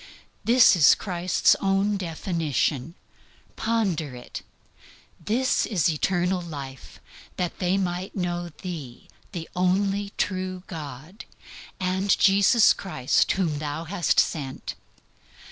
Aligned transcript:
This 0.43 0.75
is 0.75 0.95
Christ's 0.95 1.55
own 1.61 1.95
definition. 1.95 2.95
Ponder 3.55 4.15
it. 4.15 4.41
"This 5.23 5.67
is 5.67 5.87
life 5.89 5.93
eternal, 5.93 6.41
that 7.37 7.59
they 7.59 7.77
might 7.77 8.15
know 8.15 8.49
Thee 8.63 9.07
the 9.31 9.47
only 9.55 10.11
true 10.17 10.63
God, 10.65 11.25
and 11.79 12.17
Jesus 12.17 12.73
Christ 12.73 13.33
whom 13.33 13.59
Thou 13.59 13.83
hast 13.83 14.19
sent." 14.19 14.73